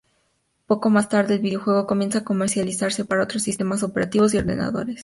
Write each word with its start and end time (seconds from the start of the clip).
Poco 0.65 0.89
más 0.89 1.09
tarde, 1.09 1.35
el 1.35 1.41
videojuego 1.41 1.85
comienza 1.85 2.17
a 2.17 2.23
comercializarse 2.23 3.05
para 3.05 3.21
otros 3.21 3.43
sistemas 3.43 3.83
operativos 3.83 4.33
y 4.33 4.39
ordenadores. 4.39 4.99